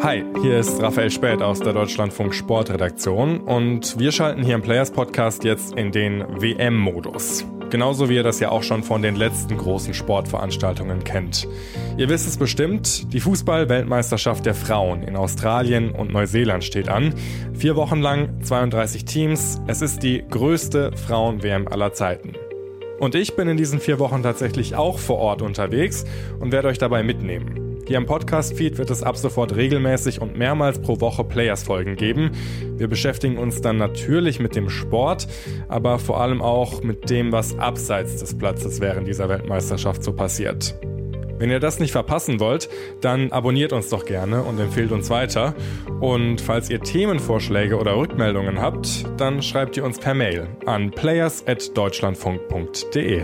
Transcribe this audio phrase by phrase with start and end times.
[0.00, 4.92] Hi, hier ist Raphael Späth aus der Deutschlandfunk Sportredaktion und wir schalten hier im Players
[4.92, 7.44] Podcast jetzt in den WM-Modus.
[7.70, 11.48] Genauso wie ihr das ja auch schon von den letzten großen Sportveranstaltungen kennt.
[11.96, 17.12] Ihr wisst es bestimmt, die Fußball-Weltmeisterschaft der Frauen in Australien und Neuseeland steht an.
[17.54, 19.60] Vier Wochen lang, 32 Teams.
[19.66, 22.34] Es ist die größte Frauen-WM aller Zeiten.
[23.00, 26.04] Und ich bin in diesen vier Wochen tatsächlich auch vor Ort unterwegs
[26.38, 27.67] und werde euch dabei mitnehmen.
[27.88, 32.32] Hier im Podcast-Feed wird es ab sofort regelmäßig und mehrmals pro Woche Players-Folgen geben.
[32.76, 35.26] Wir beschäftigen uns dann natürlich mit dem Sport,
[35.68, 40.78] aber vor allem auch mit dem, was abseits des Platzes während dieser Weltmeisterschaft so passiert.
[41.38, 42.68] Wenn ihr das nicht verpassen wollt,
[43.00, 45.54] dann abonniert uns doch gerne und empfehlt uns weiter.
[46.00, 53.22] Und falls ihr Themenvorschläge oder Rückmeldungen habt, dann schreibt ihr uns per Mail an players@deutschlandfunk.de.